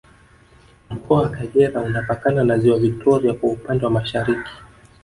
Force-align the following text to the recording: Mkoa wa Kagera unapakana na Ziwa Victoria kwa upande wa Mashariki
Mkoa 0.89 1.21
wa 1.21 1.29
Kagera 1.29 1.81
unapakana 1.81 2.43
na 2.43 2.59
Ziwa 2.59 2.77
Victoria 2.79 3.33
kwa 3.33 3.49
upande 3.49 3.85
wa 3.85 3.91
Mashariki 3.91 4.51